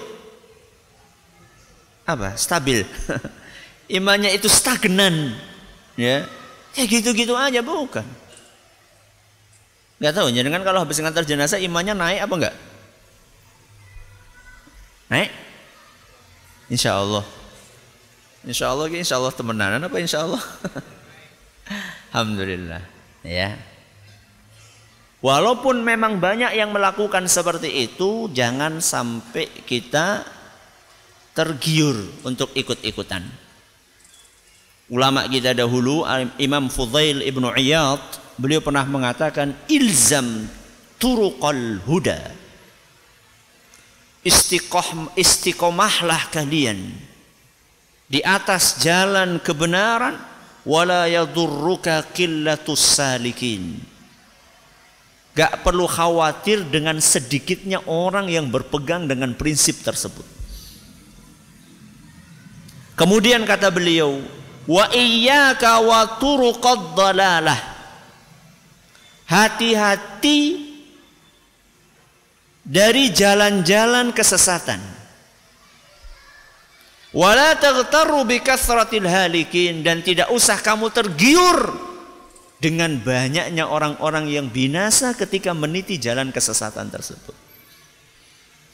[2.04, 2.36] apa?
[2.36, 2.84] Stabil.
[3.96, 5.32] Imannya itu stagnan.
[5.96, 6.28] Ya.
[6.76, 8.04] Ya gitu-gitu aja bukan.
[9.96, 12.56] Nggak tahu dengan kalau habis ngantar jenazah imannya naik apa enggak
[15.08, 15.30] naik?
[16.72, 17.24] Insya Allah
[18.44, 20.40] insya Allah insya Allah temenan apa insya Allah
[22.14, 22.82] Alhamdulillah.
[23.26, 23.58] Ya.
[25.24, 30.22] Walaupun memang banyak yang melakukan seperti itu, jangan sampai kita
[31.34, 33.26] tergiur untuk ikut-ikutan.
[34.92, 36.06] Ulama kita dahulu
[36.38, 38.04] Imam Fudail Ibnu Iyad
[38.36, 40.46] beliau pernah mengatakan ilzam
[41.00, 42.43] turuqal huda
[44.24, 46.90] istiqoh istiqomahlah kalian
[48.08, 50.16] di atas jalan kebenaran
[50.64, 53.94] wala yadurruka qillatus salikin
[55.34, 60.22] Gak perlu khawatir dengan sedikitnya orang yang berpegang dengan prinsip tersebut.
[62.94, 64.22] Kemudian kata beliau,
[64.70, 67.58] wa iyyaka wa turuqad dalalah.
[69.26, 70.63] Hati-hati
[72.64, 74.81] dari jalan-jalan kesesatan.
[77.14, 78.42] Wala taghtarru bi
[79.07, 81.70] halikin dan tidak usah kamu tergiur
[82.59, 87.37] dengan banyaknya orang-orang yang binasa ketika meniti jalan kesesatan tersebut.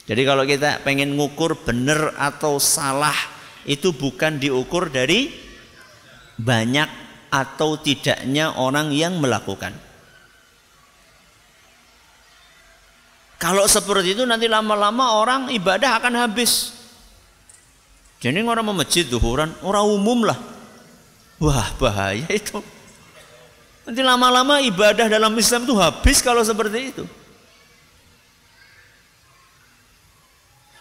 [0.09, 3.13] Jadi kalau kita pengen ngukur benar atau salah
[3.69, 5.29] itu bukan diukur dari
[6.41, 6.89] banyak
[7.29, 9.90] atau tidaknya orang yang melakukan.
[13.41, 16.77] Kalau seperti itu nanti lama-lama orang ibadah akan habis.
[18.21, 20.37] Jadi orang mau masjid duhuran, orang umum lah.
[21.41, 22.61] Wah bahaya itu.
[23.81, 27.03] Nanti lama-lama ibadah dalam Islam itu habis kalau seperti itu.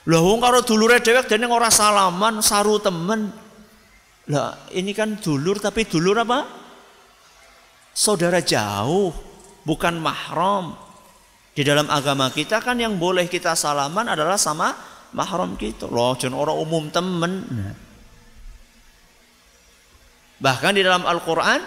[0.05, 3.33] Lah wong karo dulure dhewek dene ora salaman, saru temen.
[4.29, 6.45] Lah ini kan dulur tapi dulur apa?
[7.97, 9.17] Saudara jauh,
[9.65, 10.90] bukan mahram.
[11.51, 14.71] Di dalam agama kita kan yang boleh kita salaman adalah sama
[15.15, 15.91] mahram kita.
[15.91, 17.33] Loh, jangan orang umum temen.
[17.51, 17.75] Nah.
[20.41, 21.61] Bahkan di dalam Al-Quran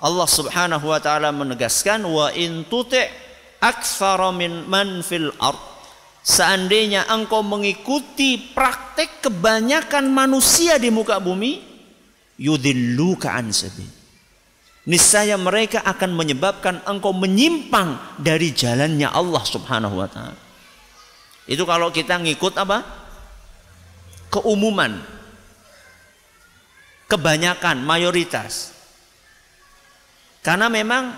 [0.00, 3.04] Allah Subhanahu wa taala menegaskan wa in tuti'
[3.60, 5.60] aktsara min man fil ard
[6.24, 11.60] seandainya engkau mengikuti praktek kebanyakan manusia di muka bumi
[12.40, 13.99] yudilluka an sabil
[14.88, 20.38] niscaya mereka akan menyebabkan engkau menyimpang dari jalannya Allah Subhanahu wa taala.
[21.44, 22.86] Itu kalau kita ngikut apa?
[24.30, 25.02] Keumuman.
[27.10, 28.70] Kebanyakan mayoritas.
[30.40, 31.10] Karena memang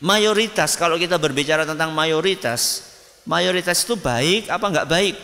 [0.00, 2.88] mayoritas kalau kita berbicara tentang mayoritas,
[3.26, 5.16] mayoritas itu baik apa enggak baik?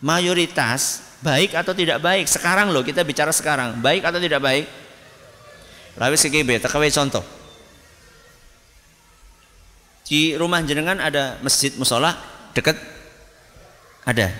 [0.00, 2.26] Mayoritas baik atau tidak baik?
[2.28, 4.66] Sekarang loh kita bicara sekarang, baik atau tidak baik?
[6.00, 7.24] Lalu CGB, tekawe contoh.
[10.10, 12.18] Di rumah jenengan ada masjid musola
[12.50, 12.74] dekat
[14.02, 14.34] ada.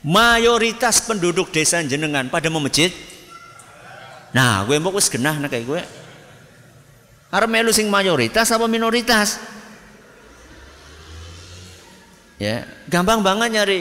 [0.00, 2.88] Mayoritas penduduk desa jenengan pada mau masjid
[4.30, 5.82] Nah, gue mau wis genah kayak gue.
[7.30, 9.38] Arep melu sing mayoritas apa minoritas?
[12.38, 13.80] Ya, gampang banget nyari.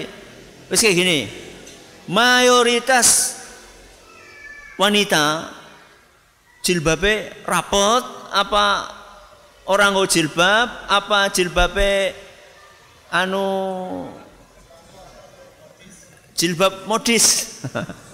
[0.70, 1.49] Wis kayak gini.
[2.10, 3.38] Mayoritas
[4.82, 5.54] wanita
[6.66, 8.02] jilbabe rapot
[8.34, 8.90] apa
[9.70, 12.18] orang go jilbab apa jilbabe
[13.14, 14.10] anu
[16.34, 17.62] jilbab modis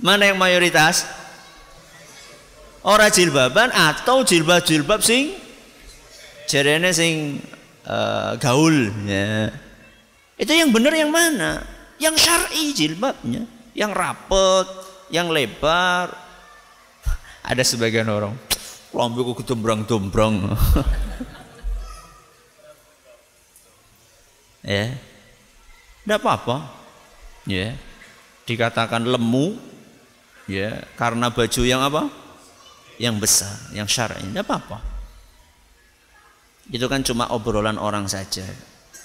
[0.00, 1.04] Mana yang mayoritas?
[2.80, 5.36] Orang jilbaban atau jilbab-jilbab sing
[6.48, 7.36] jarene sing
[7.84, 9.52] uh, gaul ya.
[10.40, 11.60] Itu yang benar yang mana?
[12.00, 13.44] Yang syar'i jilbabnya,
[13.76, 14.66] yang rapet,
[15.12, 16.08] yang lebar.
[17.44, 18.32] Ada sebagian orang,
[18.96, 20.56] lambeku ketumbrang-tumbrang.
[24.64, 24.96] ya.
[26.00, 26.72] Tidak apa-apa.
[27.44, 27.76] Ya.
[28.48, 29.60] Dikatakan lemu,
[30.50, 32.10] ya karena baju yang apa
[32.98, 34.82] yang besar yang syar'i tidak apa-apa
[36.74, 38.44] itu kan cuma obrolan orang saja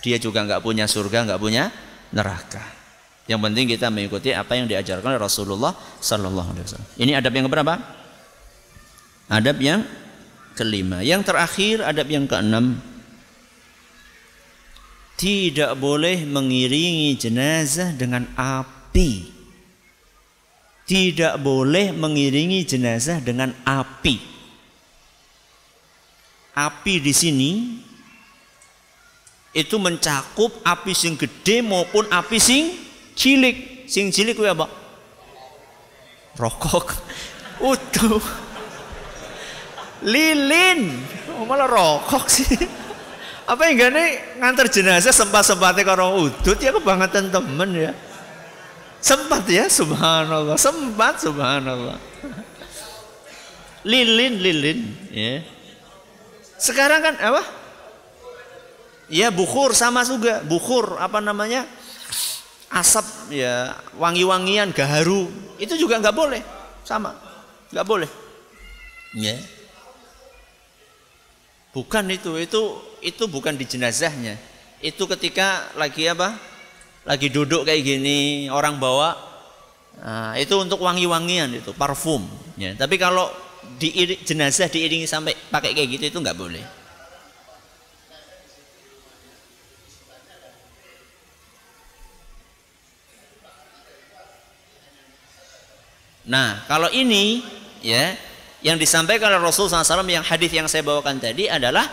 [0.02, 1.70] dia juga nggak punya surga nggak punya
[2.10, 2.66] neraka
[3.26, 6.90] yang penting kita mengikuti apa yang diajarkan oleh Rasulullah Sallallahu Alaihi Wasallam.
[7.02, 7.74] Ini adab yang keberapa?
[9.34, 9.82] Adab yang
[10.54, 11.02] kelima.
[11.02, 12.78] Yang terakhir adab yang keenam.
[15.18, 19.34] Tidak boleh mengiringi jenazah dengan api.
[20.86, 24.22] Tidak boleh mengiringi jenazah dengan api.
[26.54, 27.52] Api di sini
[29.50, 32.85] itu mencakup api sing gede maupun api sing
[33.16, 33.88] cilik.
[33.90, 34.68] Sing cilik kuwi apa?
[36.36, 36.88] Rokok.
[37.64, 38.22] Utuh.
[40.04, 41.02] Lilin.
[41.36, 42.46] Oh, malah rokok sih.
[43.46, 44.04] Apa yang gane
[44.42, 47.92] ngantar jenazah sempat-sempatnya karo udut ya kebangetan temen ya.
[49.06, 50.58] Sempat ya, subhanallah.
[50.58, 52.02] Sempat, subhanallah.
[53.86, 54.80] Lilin, lilin.
[55.14, 55.46] Ya.
[56.58, 57.46] Sekarang kan apa?
[59.06, 61.70] Ya bukur sama juga, bukur apa namanya?
[62.74, 65.30] Asap ya wangi-wangian gaharu
[65.62, 66.42] itu juga nggak boleh,
[66.82, 67.14] sama
[67.72, 68.10] nggak boleh.
[69.16, 69.38] Ya.
[71.72, 72.62] Bukan itu, itu
[73.04, 74.36] itu bukan di jenazahnya.
[74.80, 76.36] Itu ketika lagi apa?
[77.06, 79.14] Lagi duduk kayak gini, orang bawa
[80.02, 82.26] nah, itu untuk wangi-wangian itu, parfum.
[82.58, 82.74] Ya.
[82.74, 83.30] Tapi kalau
[83.78, 83.92] di
[84.24, 86.64] jenazah diiringi sampai pakai kayak gitu itu nggak boleh.
[96.26, 97.46] Nah, kalau ini
[97.86, 98.18] ya
[98.66, 101.86] yang disampaikan oleh Rasul SAW yang hadis yang saya bawakan tadi adalah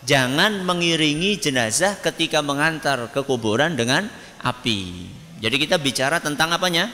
[0.00, 4.08] jangan mengiringi jenazah ketika mengantar ke kuburan dengan
[4.40, 5.12] api.
[5.44, 6.88] Jadi kita bicara tentang apanya?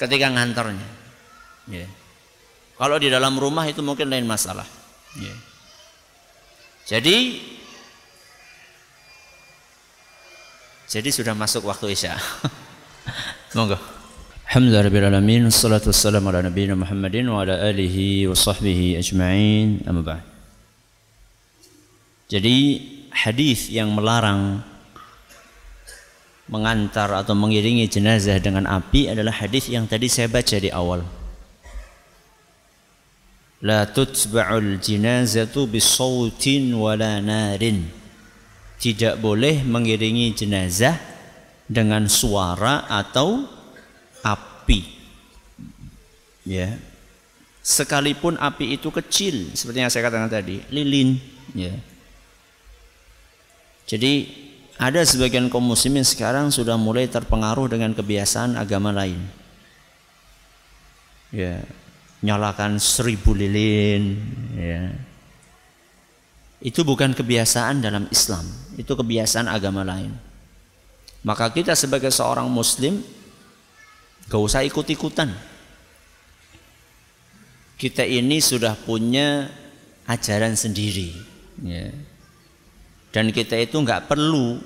[0.00, 0.88] Ketika ngantarnya.
[1.68, 1.84] Ya.
[2.80, 4.64] Kalau di dalam rumah itu mungkin lain masalah.
[5.20, 5.36] Ya.
[6.88, 7.44] Jadi
[10.88, 12.16] jadi sudah masuk waktu isya.
[13.58, 13.97] Monggo.
[14.48, 20.24] Alhamdulillah alamin wassalatu wassalamu ala nabiyina Muhammadin wa ala alihi wa sahbihi ajma'in amma ba'd.
[22.32, 22.80] Jadi
[23.12, 24.64] hadis yang melarang
[26.48, 31.04] mengantar atau mengiringi jenazah dengan api adalah hadis yang tadi saya baca di awal.
[33.60, 37.84] La tutba'ul jinazatu bisautin wala narin.
[38.80, 40.96] Tidak boleh mengiringi jenazah
[41.68, 43.57] dengan suara atau
[44.22, 44.80] api.
[46.46, 46.78] Ya.
[47.60, 51.20] Sekalipun api itu kecil, seperti yang saya katakan tadi, lilin,
[51.52, 51.74] ya.
[53.84, 54.24] Jadi
[54.80, 59.20] ada sebagian kaum muslimin sekarang sudah mulai terpengaruh dengan kebiasaan agama lain.
[61.28, 61.60] Ya,
[62.24, 64.16] nyalakan seribu lilin,
[64.56, 64.88] ya.
[66.64, 68.48] Itu bukan kebiasaan dalam Islam,
[68.80, 70.16] itu kebiasaan agama lain.
[71.20, 73.04] Maka kita sebagai seorang muslim
[74.28, 75.32] Gak usah ikut-ikutan.
[77.78, 79.48] Kita ini sudah punya
[80.04, 81.16] ajaran sendiri.
[81.64, 81.88] Ya.
[83.08, 84.60] Dan kita itu nggak perlu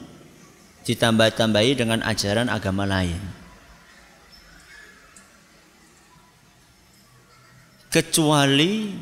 [0.83, 3.23] ditambah-tambahi dengan ajaran agama lain.
[7.93, 8.97] Kecuali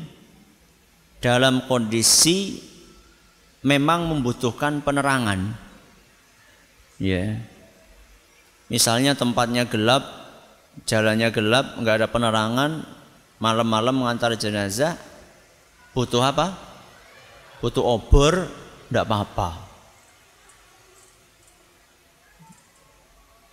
[1.23, 2.59] dalam kondisi
[3.65, 5.55] memang membutuhkan penerangan.
[7.01, 7.39] Ya.
[8.67, 10.20] Misalnya tempatnya gelap,
[10.87, 12.71] jalannya gelap, nggak ada penerangan,
[13.41, 14.95] malam-malam mengantar jenazah,
[15.91, 16.55] butuh apa?
[17.59, 18.47] Butuh obor,
[18.89, 19.49] nggak apa-apa.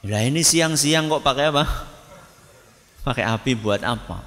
[0.09, 1.65] Lah ini siang-siang kok pakai apa?
[3.07, 4.21] Pakai api buat apa?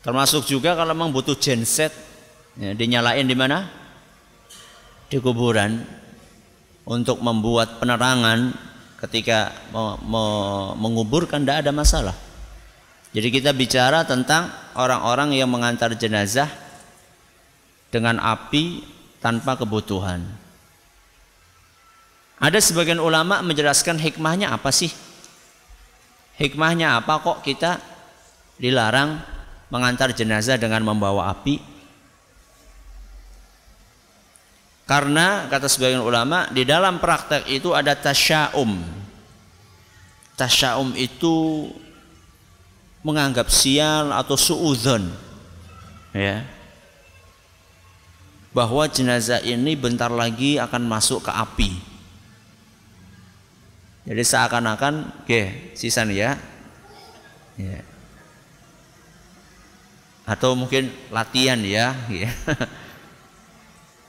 [0.00, 1.92] Termasuk juga kalau memang butuh genset,
[2.56, 3.68] ya, dinyalain di mana?
[5.10, 5.84] Di kuburan
[6.88, 8.69] untuk membuat penerangan
[9.00, 9.50] ketika
[10.76, 12.16] menguburkan tidak ada masalah.
[13.10, 16.46] Jadi kita bicara tentang orang-orang yang mengantar jenazah
[17.90, 18.86] dengan api
[19.18, 20.22] tanpa kebutuhan.
[22.40, 24.94] Ada sebagian ulama menjelaskan hikmahnya apa sih?
[26.38, 27.82] Hikmahnya apa kok kita
[28.56, 29.20] dilarang
[29.68, 31.79] mengantar jenazah dengan membawa api?
[34.90, 38.74] Karena kata sebagian ulama di dalam praktek itu ada tasyaum.
[40.34, 41.70] Tasyaum itu
[43.06, 45.06] menganggap sial atau suudzon.
[46.10, 46.42] Ya.
[48.50, 51.70] Bahwa jenazah ini bentar lagi akan masuk ke api.
[54.10, 56.32] Jadi seakan-akan, oke, sisa nih ya.
[57.62, 57.78] ya.
[60.26, 61.94] Atau mungkin latihan ya.
[62.10, 62.34] ya.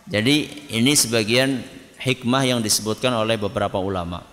[0.10, 1.62] Jadi ini sebagian
[2.02, 4.26] hikmah yang disebutkan oleh beberapa ulama.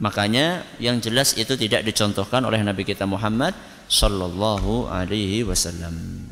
[0.00, 3.54] Makanya yang jelas itu tidak dicontohkan oleh Nabi kita Muhammad
[3.86, 6.26] sallallahu alaihi wasallam.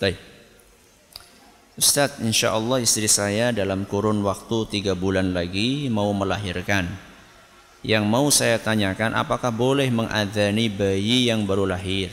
[0.00, 0.18] Baik.
[1.78, 6.90] Ustaz, insya Allah istri saya dalam kurun waktu tiga bulan lagi mau melahirkan.
[7.86, 12.10] Yang mau saya tanyakan, apakah boleh mengadani bayi yang baru lahir?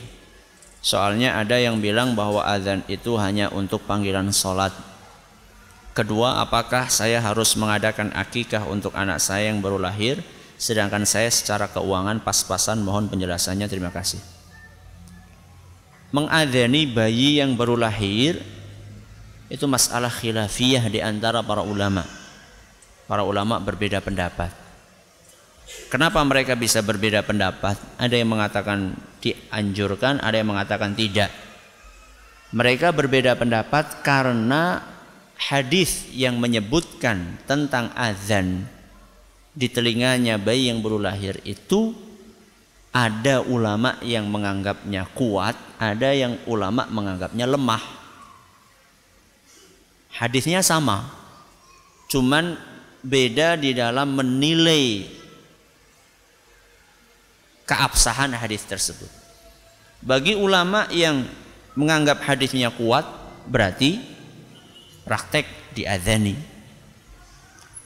[0.86, 4.70] Soalnya ada yang bilang bahwa azan itu hanya untuk panggilan sholat.
[5.90, 10.22] Kedua, apakah saya harus mengadakan akikah untuk anak saya yang baru lahir,
[10.54, 13.66] sedangkan saya secara keuangan pas-pasan mohon penjelasannya.
[13.66, 14.22] Terima kasih.
[16.14, 18.38] Mengadani bayi yang baru lahir
[19.50, 22.06] itu masalah khilafiyah di antara para ulama.
[23.10, 24.54] Para ulama berbeda pendapat.
[25.90, 27.74] Kenapa mereka bisa berbeda pendapat?
[27.98, 31.32] Ada yang mengatakan dianjurkan, ada yang mengatakan tidak.
[32.54, 34.80] Mereka berbeda pendapat karena
[35.36, 38.64] hadis yang menyebutkan tentang azan
[39.56, 41.96] di telinganya bayi yang baru lahir itu
[42.96, 47.84] ada ulama yang menganggapnya kuat, ada yang ulama menganggapnya lemah.
[50.16, 51.04] Hadisnya sama,
[52.08, 52.56] cuman
[53.04, 55.04] beda di dalam menilai
[57.66, 59.10] keabsahan hadis tersebut.
[60.00, 61.26] Bagi ulama yang
[61.74, 63.04] menganggap hadisnya kuat,
[63.50, 64.00] berarti
[65.04, 65.44] praktek
[65.74, 66.38] diadani.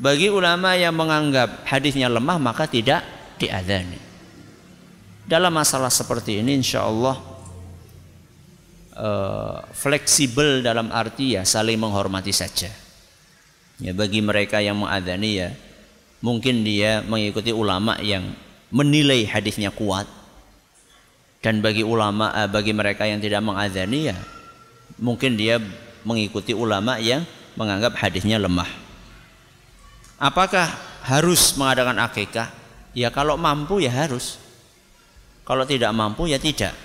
[0.01, 3.05] Bagi ulama yang menganggap hadisnya lemah, maka tidak
[3.37, 3.99] diadani.
[5.29, 7.17] Dalam masalah seperti ini insya Allah
[8.97, 12.69] uh, fleksibel dalam arti ya saling menghormati saja.
[13.81, 15.49] Ya bagi mereka yang mengadani ya
[16.21, 18.29] mungkin dia mengikuti ulama yang
[18.71, 20.07] menilai hadisnya kuat
[21.43, 24.17] dan bagi ulama uh, bagi mereka yang tidak mengadani ya
[24.99, 25.59] mungkin dia
[26.05, 28.69] mengikuti ulama yang menganggap hadisnya lemah.
[30.21, 30.69] Apakah
[31.05, 32.53] harus mengadakan akikah?
[32.93, 34.37] Ya kalau mampu ya harus.
[35.45, 36.77] Kalau tidak mampu ya tidak.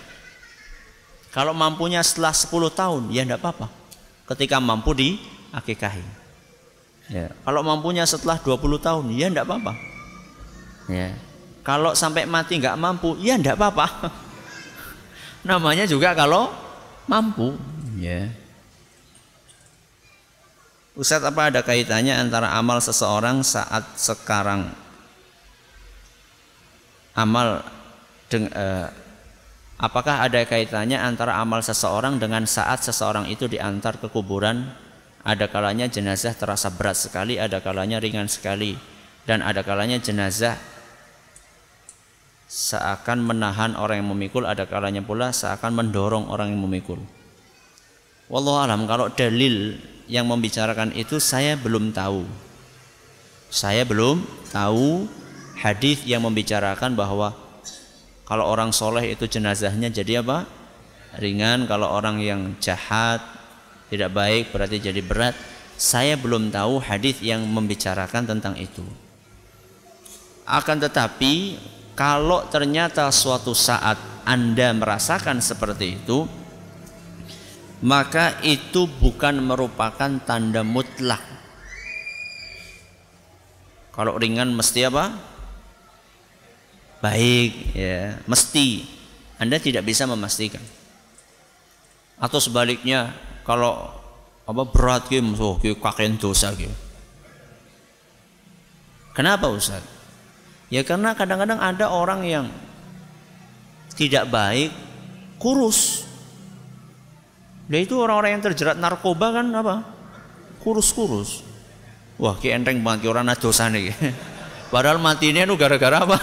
[1.36, 3.68] Kalau mampunya setelah 10 tahun ya tidak apa-apa.
[4.34, 5.20] Ketika mampu di
[5.52, 6.06] akikahi.
[7.12, 7.30] Ya.
[7.44, 9.74] Kalau mampunya setelah 20 tahun ya tidak apa-apa.
[10.88, 11.12] Ya.
[11.66, 14.14] Kalau sampai mati nggak mampu ya tidak apa-apa.
[15.50, 16.54] Namanya juga kalau
[17.10, 17.58] mampu.
[17.98, 18.30] Ya.
[20.94, 24.72] Ustadz apa ada kaitannya antara amal seseorang saat sekarang
[27.18, 27.66] amal
[28.26, 28.88] Deng, eh,
[29.78, 34.66] apakah ada kaitannya antara amal seseorang dengan saat seseorang itu diantar ke kuburan?
[35.26, 38.78] Ada kalanya jenazah terasa berat sekali, ada kalanya ringan sekali,
[39.26, 40.58] dan ada kalanya jenazah
[42.46, 47.02] seakan menahan orang yang memikul, ada kalanya pula seakan mendorong orang yang memikul.
[48.26, 49.78] Wallahu alam kalau dalil
[50.10, 52.26] yang membicarakan itu saya belum tahu.
[53.50, 55.06] Saya belum tahu
[55.62, 57.38] hadis yang membicarakan bahwa
[58.26, 60.50] kalau orang soleh itu jenazahnya jadi apa?
[61.22, 61.70] Ringan.
[61.70, 63.22] Kalau orang yang jahat,
[63.94, 65.38] tidak baik berarti jadi berat.
[65.78, 68.82] Saya belum tahu hadis yang membicarakan tentang itu.
[70.50, 71.58] Akan tetapi
[71.96, 76.28] kalau ternyata suatu saat Anda merasakan seperti itu,
[77.82, 81.24] maka itu bukan merupakan tanda mutlak.
[83.96, 85.36] Kalau ringan mesti apa?
[87.06, 88.82] baik ya mesti
[89.38, 90.64] Anda tidak bisa memastikan
[92.18, 93.14] atau sebaliknya
[93.46, 93.92] kalau
[94.46, 96.50] apa berat gitu oh kakek dosa
[99.14, 99.86] kenapa Ustaz
[100.70, 102.46] ya karena kadang-kadang ada orang yang
[103.96, 104.72] tidak baik
[105.40, 106.04] kurus.
[107.66, 109.82] Dia itu orang-orang yang terjerat narkoba kan apa?
[110.62, 111.42] Kurus-kurus.
[112.16, 113.92] Wah ki enteng banget orang dosa nih
[114.74, 116.18] padahal matinya itu gara-gara apa?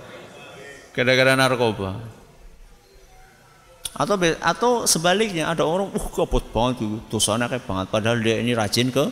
[0.94, 1.98] Gara-gara narkoba.
[3.90, 7.86] Atau atau sebaliknya ada orang uh kapot banget dosanya kayak banget.
[7.90, 9.04] Padahal dia ini rajin ke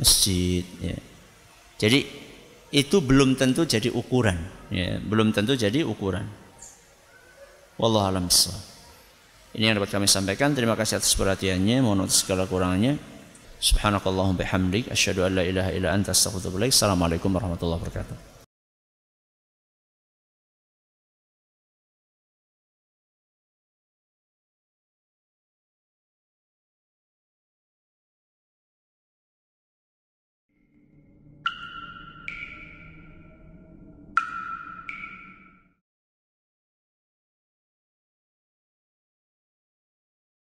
[0.00, 0.96] masjid ya.
[1.76, 2.21] jadi
[2.72, 4.40] itu belum tentu jadi ukuran.
[4.72, 6.24] Ya belum tentu jadi ukuran.
[7.76, 8.26] Wallahu alam
[9.52, 10.56] ini yang dapat kami sampaikan.
[10.56, 11.84] Terima kasih atas perhatiannya.
[11.84, 12.96] Mohon atas segala kurangnya.
[13.60, 14.88] Subhanakallahumma bihamdik.
[14.88, 18.31] Asyhadu an la ilaha illa anta astaghfiruka assalamualaikum warahmatullahi wabarakatuh